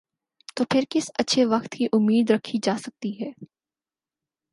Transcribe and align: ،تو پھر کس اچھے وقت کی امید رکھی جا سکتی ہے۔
،تو 0.55 0.63
پھر 0.71 0.83
کس 0.89 1.11
اچھے 1.19 1.45
وقت 1.45 1.71
کی 1.71 1.85
امید 1.93 2.31
رکھی 2.31 2.59
جا 2.63 2.75
سکتی 2.77 3.11
ہے۔ 3.21 3.31